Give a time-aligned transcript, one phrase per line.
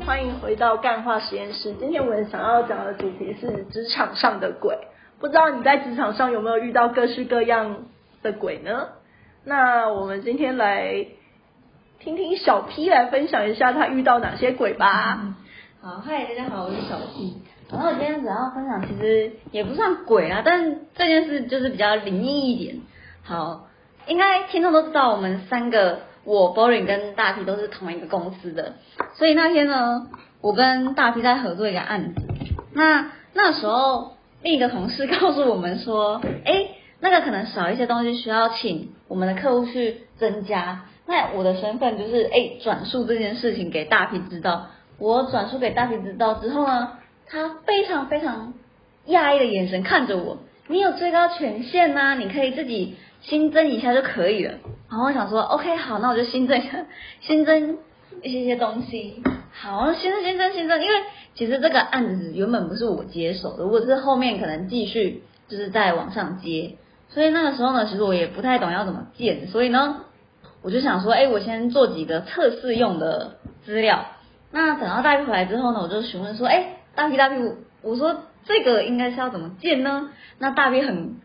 [0.00, 1.72] 欢迎回到干话实验室。
[1.74, 4.76] 今天我们想要讲的主题是职场上的鬼。
[5.20, 7.84] 不知道你在职场上有没有遇到各式各样
[8.22, 8.88] 的鬼呢？
[9.44, 11.06] 那我们今天来
[12.00, 15.36] 听听小 P 来分享一下他遇到哪些鬼吧。
[15.80, 17.40] 好，嗨，大家好，我是小 P。
[17.70, 22.80] 然后我今天主要分享，其实也不算鬼啊，但这件事就是比较灵异一点。
[23.22, 23.68] 好，
[24.06, 26.00] 应该听众都知道，我们三个。
[26.24, 28.74] 我 Boring 跟大 P 都是同一个公司的，
[29.14, 30.06] 所以那天呢，
[30.40, 32.22] 我跟大 P 在合作一个案子。
[32.72, 36.68] 那那时候另一个同事 告诉我们说，哎，
[37.00, 40.86] 那个可能少一些东西，需要请我们的客户去增加。
[41.06, 44.66] 那我的身份就是，哎，转述这件事情给大 P 知道。
[44.98, 46.92] 我转述给大 P 知道之后呢，
[47.26, 48.54] 他非常非常
[49.08, 50.38] 讶异的眼神看着我，
[50.68, 52.96] 你有最高权限呐，你可以自己。
[53.20, 54.52] 新增一下就可以了。
[54.94, 56.62] 然后我想说，OK，好，那我就新增，
[57.18, 57.78] 新增
[58.22, 59.24] 一些些东西。
[59.52, 60.80] 好，新增、新增、新增。
[60.80, 60.94] 因为
[61.34, 66.76] 其实这个案子原本不是我接手的，我是后面可能继续就是在往上接。
[67.08, 70.02] 所以那个时候呢，其实我也不太懂要怎么建，所以呢，
[70.62, 74.06] 我就想说，哎，我先做几个测试用的资料。
[74.52, 77.34] 那等到大 P 回来之后呢，我就询问说，哎，大 P 大 P，
[77.82, 80.10] 我说这个应该是要怎么建呢？
[80.38, 81.16] 那大 P 很。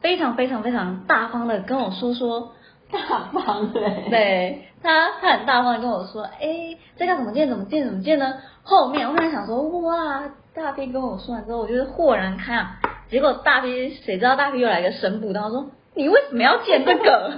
[0.00, 2.52] 非常非常非常大方的跟我说说，
[2.90, 8.34] 大方的，对他他很大方的跟我说，哎，这个怎么建怎么建怎么建呢？
[8.62, 12.68] 后面我本来想说，哇，大 B 跟我说完之后，我就是豁然开朗。
[13.10, 17.32] 结果大 B 谁知道大 B 又来个神补刀，说你为什么要建这个？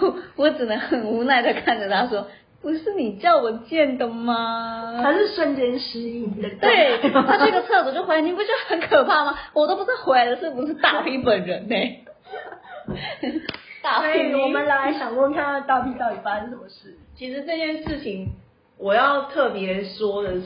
[0.00, 2.26] 我我只能很无奈的看着他说。
[2.60, 5.00] 不是你叫我建的吗？
[5.02, 6.48] 他是瞬间失忆的。
[6.60, 9.36] 对，他这个厕所就回来，你不觉得很可怕吗？
[9.52, 11.74] 我都不知道回来的是不是大 P 本人呢？
[13.82, 16.96] 大 P，我们来想问看大 P 到底发生什么事。
[17.16, 18.28] 其实这件事情
[18.78, 20.42] 我要特别说的是，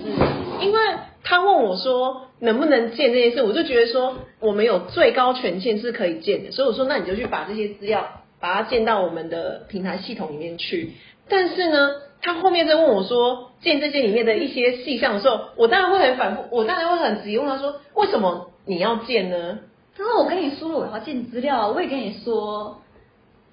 [0.60, 0.78] 因为
[1.22, 10.92] 他问我说能不能建这件事，我就觉得说我们有最高权限是可以建的，所以我说那你就去把这些资料把它建到我们的平台系统里面去。
[11.28, 11.90] 但是呢？
[12.22, 19.58] 他后面在问我说建这些里面的一些细项的时候，我当然会很反复，我当然会很直接问他说，为什么你要建呢？
[19.96, 22.80] 他说我跟你说了我要建资料，我也跟你说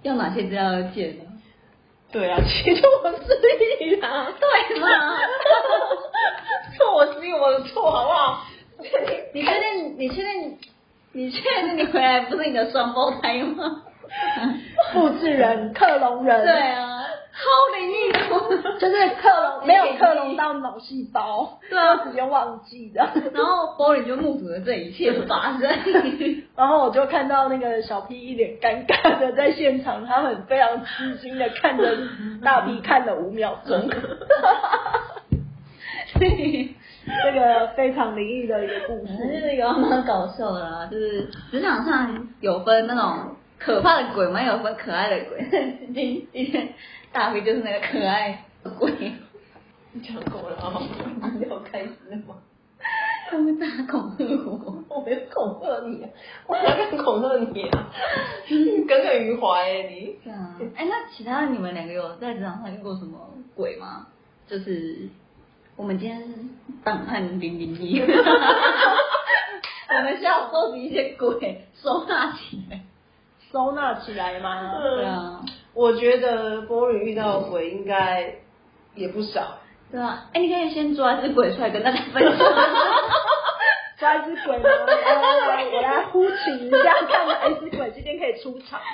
[0.03, 1.23] 要哪些资料要建呢？
[2.11, 3.25] 对啊，其实我自
[3.79, 4.87] 己啊，对吗？
[6.77, 8.45] 错我是我的错，好不好？
[9.33, 9.95] 你确定？
[9.97, 10.57] 你确定？
[11.15, 13.83] 你确定你回来不是你的双胞胎吗？
[14.93, 16.43] 复制人，克隆人。
[16.43, 16.92] 对啊。
[17.35, 17.41] 好
[17.75, 18.19] 灵异的，
[18.79, 23.09] 就是克隆没有克隆到脑细胞，对啊，直接忘记的。
[23.33, 25.67] 然后玻璃就目睹了这一切发生，
[26.55, 31.97] 然后我就看到那个小 P 一脸尴尬的在现场，他很非常吃惊的看着
[32.45, 33.89] 大 P 看了五秒钟，
[36.13, 45.47] 这个非常灵异的一个故事，就是有蛮搞笑的啦，就是职场上有分那种可怕的鬼，也有分可爱的鬼，
[45.94, 46.74] 今 今天。
[47.12, 48.44] 大飞就是那个可爱
[48.79, 48.91] 鬼，
[49.91, 50.81] 你讲过了啊？
[51.35, 51.90] 你要开始
[52.28, 52.35] 吗？
[53.29, 56.06] 他们在恐吓我，我没有恐吓你，
[56.47, 57.88] 我哪敢恐吓你啊？
[58.50, 60.18] 耿耿于怀哎，你。
[60.24, 63.18] 对啊，哎，那其他你们两个有在职场上遇过什么
[63.56, 64.07] 鬼吗？
[64.47, 65.07] 就是
[65.78, 66.22] 我们今天
[66.84, 68.06] 档案零零一，我
[70.01, 72.81] 们需要收集一些鬼，收纳起来，
[73.53, 74.79] 收纳起来吗？
[74.81, 75.39] 对啊。
[75.75, 78.33] 我觉得波瑞遇到鬼应该
[78.95, 79.57] 也不少，
[79.91, 82.37] 对啊，哎，你可以先抓一只鬼出来跟大家分享，
[83.99, 84.63] 抓一只鬼吗？
[85.71, 88.79] 我来呼请一下，看哪一只鬼今天可以出场。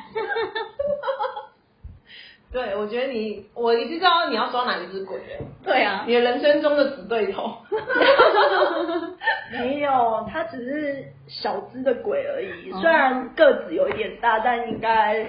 [2.51, 5.45] 对，我觉得你，我已经知道你要抓哪一只鬼了。
[5.63, 7.57] 对啊，你的人生中的死对头。
[9.53, 15.27] 没有，他只是小只的鬼而已，虽然个子有一点大，但应该。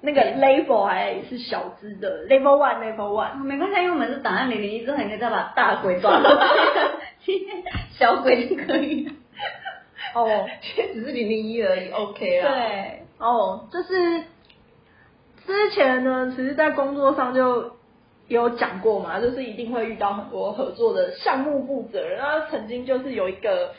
[0.00, 6.46] 那个 level 还是小只的 level one，level one，没关系，因为我们是档案零零一之后，你可以再把大鬼抓出来，
[7.98, 9.10] 小鬼就可以。
[10.14, 12.48] 哦，其实只是零零一而已，OK 啊。
[12.48, 14.22] 对，哦，就是
[15.48, 17.72] 之前呢，其实，在工作上就
[18.28, 23.74] 有讲过嘛，就是一定会遇到很多合作的项目负责人，然后曾经就是有一个，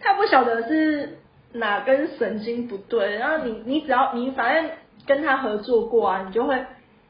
[0.00, 1.20] 他不晓得是。
[1.52, 3.16] 哪根神经不对？
[3.16, 4.70] 然后你你只要你反正
[5.06, 6.62] 跟他合作过啊，你就会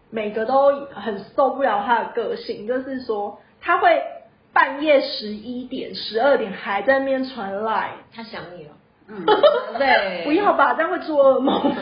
[0.09, 4.01] 每个都很受不了他的个性，就是说他会
[4.53, 8.71] 半夜十一点、十二点还在那边传来，他想你了。
[9.09, 9.25] 嗯，
[9.79, 11.75] 对，不要吧，这样会做噩梦。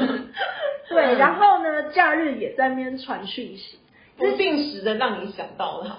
[0.90, 3.78] 对，然后呢，假日也在那边传讯息，
[4.16, 5.96] 不定时的让你想到他。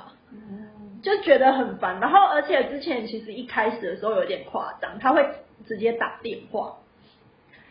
[1.02, 2.00] 就觉得很烦。
[2.00, 5.24] 然后而且之前其实一开始的时候有点夸张，他会
[5.68, 6.78] 直接打电话，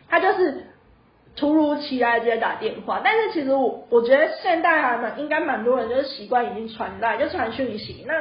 [0.07, 0.67] 他就是
[1.35, 3.01] 突如其来直接打电话。
[3.03, 8.05] 但是其实我我觉得现在还蛮应该蛮多人就是习惯已经传来就传讯息。
[8.07, 8.13] 那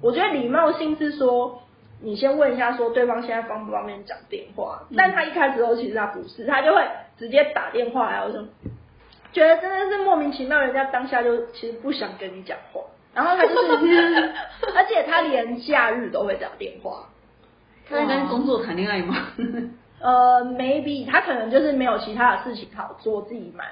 [0.00, 1.62] 我觉得礼貌性是说。
[2.02, 4.80] 你先问一下，说对方现在方不方便讲电话？
[4.96, 6.82] 但他一开始时候其实他不是，他就会
[7.18, 8.42] 直接打电话，然后说，
[9.32, 12.80] 觉得真的是莫名其妙，人家当下就其实不想跟你讲话，
[13.14, 14.32] 然后他就是，
[14.74, 17.06] 而且他连假日都会打电话。
[17.88, 19.28] 他在跟工作谈恋爱吗？
[20.00, 23.66] 呃，maybe 他可能就是没有其他的事情好做，自己蛮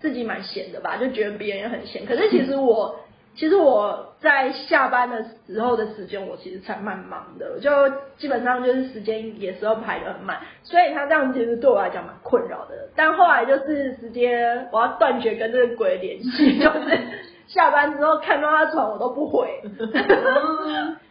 [0.00, 2.06] 自己蛮闲的吧，就觉得别人也很闲。
[2.06, 2.98] 可是其实我。
[3.40, 7.70] 其实我在下班的时候的时间，我其实才蛮忙的，就
[8.18, 12.74] 基本上就是时间也是要排的很满，所以他这样其实对我来讲蛮困扰的。
[12.94, 17.00] 但后来就是直接我要断绝跟这个鬼联系，就是
[17.48, 19.48] 下班之后看到他传我都不回。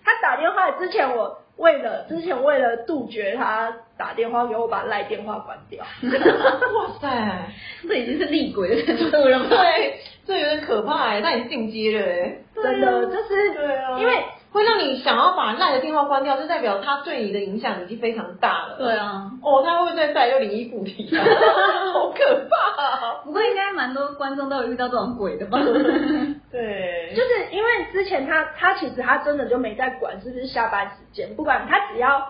[0.06, 5.84] 他打电话之前，我为了之前为了杜绝他打电话给我，把赖电话关掉。
[6.06, 7.50] 哇塞，
[7.88, 9.50] 这已经是厉鬼的程度了。
[9.50, 9.96] 对。
[10.30, 14.14] 这有点可怕哎，那你进阶了哎，真的就是对啊，因为
[14.52, 18.78] 会让你想要把赖的电话关掉，就代表他对你的影响已经非常大了。
[18.78, 21.26] 对啊，哦，他会不会再再又灵异附体啊？
[21.94, 23.24] 好可怕！
[23.26, 25.58] 不过应该蛮多观众都有遇到这种鬼的吧？
[26.52, 32.24] 对，就是因为之前他他其实他真的就没在管是不是下班时间，不管他只要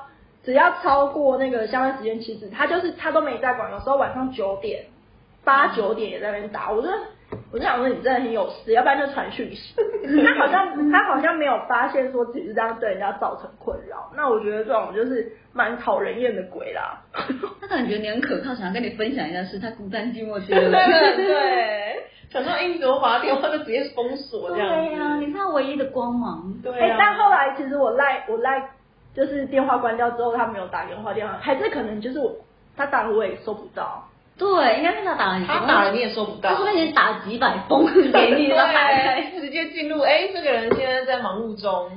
[0.43, 4.85] 只要超过那个下班时间，其实他就是他都没在管，有时候晚上九点
[5.43, 6.97] 八九点也在那边打，我觉得。
[7.51, 9.75] 我就想说，你真的很有事，要不然就传讯息。
[10.25, 14.11] 他好像他好像没有发现说自己是这样对人家造成困扰。
[14.15, 17.01] 那我觉得这种就是蛮讨人厌的鬼啦。
[17.61, 20.71] 他可能觉得你很可靠，想要跟你分享一下事，他孤单寂寞觉得
[21.17, 26.53] 对， 想说哎，你怎么把他电话就直接封锁这样对呀，你是他唯一的光芒。
[26.63, 28.69] 对哎，但后来其实我赖我赖，
[29.13, 32.35] 就是电话关掉之后，他没有打电话，电话还是可能就是我
[32.75, 34.05] 他打了我也收不到。
[34.39, 36.49] 对，应该是他打了你，他打了你也收不到。
[36.49, 38.65] 他说不定打几百封给你了，
[39.37, 39.99] 直接进入。
[39.99, 41.91] 哎，这个人现在在忙碌中。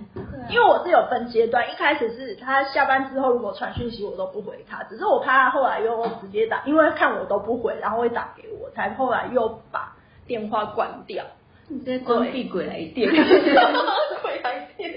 [0.50, 9.92] 因为我是有分阶段，一开始是他下班之后如果传讯息我都不回他，只是我怕他后来又直接打，因为看我都不回，然后会打给我，才后来又把
[10.26, 11.24] 电话关掉。
[11.68, 13.08] 直接关闭鬼来电。
[14.20, 14.92] 鬼来电。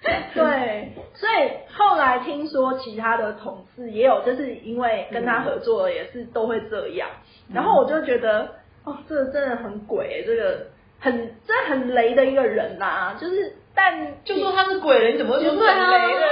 [0.32, 7.08] 对，所以后来听说其他的同事也有，就是因为跟他合作也是都会这样，
[7.52, 8.48] 然后我就觉得
[8.84, 10.66] 哦，这个真的很鬼，这个
[11.00, 16.26] 很这很雷的一个人呐，就是但就说他是鬼了，你怎么会说很雷的？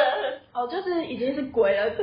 [0.54, 2.02] 哦，就是已经是鬼了，不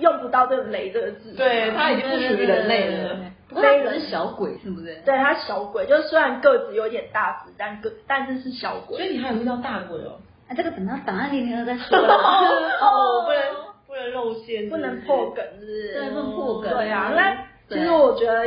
[0.00, 3.18] 用不到这个雷这个字，对他已经不属于人类了，
[3.54, 4.94] 非人小鬼是不是？
[5.06, 10.20] 对他小鬼，就虽然个子有点大只，但个但是是小鬼，所以你还有遇到大鬼哦。
[10.48, 13.42] 啊，这个等到档案里面再说 哦，不能
[13.86, 15.92] 不能露馅，不能破梗，是不是？
[15.92, 16.72] 对，不能破梗。
[16.72, 17.36] 对啊，那
[17.68, 18.44] 其实我觉得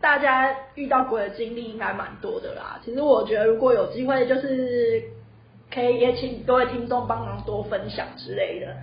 [0.00, 2.80] 大家遇到鬼的经历应该蛮多的啦。
[2.84, 5.02] 其实我觉得如果有机会，就是
[5.72, 8.74] 可以也请各位听众帮忙多分享之类的。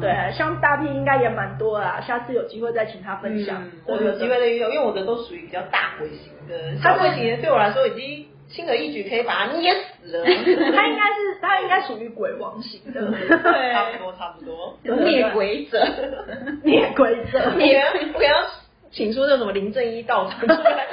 [0.00, 3.62] 对，像大 P 应该也蛮多啦，下次有机会再请他分享。
[3.86, 8.26] 我有机会的遇到，因为我的都属于比较大鬼型的，小鬼型的对我来说已经。
[8.50, 10.24] 轻而易举可以把他捏死了。
[10.74, 13.10] 他应该是，他应该属于鬼王型的。
[13.10, 14.78] 对，差不多，差不多。
[14.82, 15.86] 灭鬼者，
[16.64, 17.52] 灭鬼者。
[17.56, 18.30] 你不要
[18.90, 20.86] 请出那什么林正一道长出来，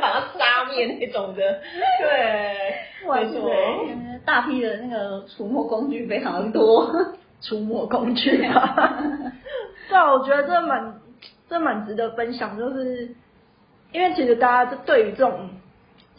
[0.00, 1.60] 把他杀灭那种的。
[2.00, 2.74] 对，
[3.08, 3.50] 没错。
[4.26, 6.90] 大批的那个除魔工具非常的多，
[7.40, 8.98] 除魔工具啊。
[9.88, 11.00] 对啊，我觉得这蛮
[11.48, 13.14] 这蛮值得分享，就是
[13.92, 15.50] 因为其实大家对于这种。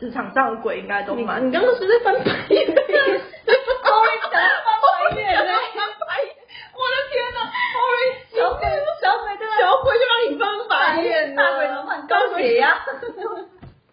[0.02, 1.48] 职场上的鬼应该都蛮……
[1.48, 2.68] 你刚刚是在翻白眼？
[2.68, 5.52] 我也想翻白眼嘞！
[6.74, 7.38] 我的天哪
[7.78, 8.02] ！Sorry，
[8.34, 8.66] 小鬼，
[9.00, 12.08] 小鬼，小鬼就让你翻白眼大鬼怎么办？
[12.08, 12.76] 高血压。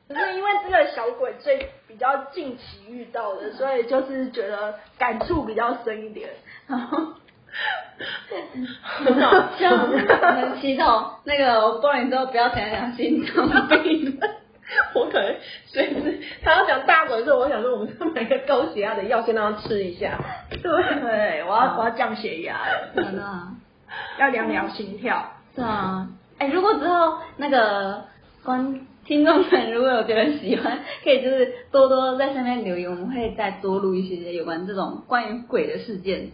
[0.08, 6.30] 可是因为这个小鬼最比较近期遇到的， 所以就是觉得感触比较深一点。
[6.66, 6.96] 然后，
[8.82, 9.76] 很好笑。
[9.76, 14.18] 很祈祷那个我播完之后不要讲讲心脏病。
[14.94, 15.34] 我可能
[15.66, 20.18] 随时他要讲大鬼的时候，我想说我们要买个高血压的药，先让他吃一下。
[20.50, 22.60] 对，我要我要降血压，
[22.94, 23.22] 真的，
[24.18, 25.32] 要量量心跳。
[25.54, 26.08] 是啊，
[26.38, 28.04] 哎，如果之后那个
[28.44, 36.30] 观听众们如果有觉得喜欢，可以就是多多在下面留言，我们会再多录一些有关这种关于鬼的事件。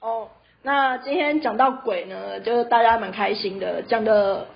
[0.00, 0.28] 哦，
[0.62, 4.46] 那今天讲到鬼呢，就是大家蛮开心的，讲的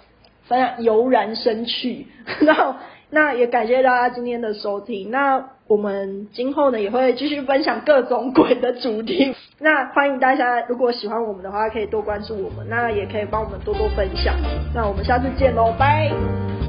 [0.48, 2.06] 非常油然生趣，
[2.40, 2.74] 然后。
[3.10, 5.10] 那也感谢大家今天的收听。
[5.10, 9.34] 那我们今后呢也会继续分享各种鬼的主题。
[9.58, 14.34] 那欢迎大家，如果喜欢我们的话，可以多关注我们，那也可以帮我们多多分享。
[14.74, 16.59] 那我们下次见喽，拜。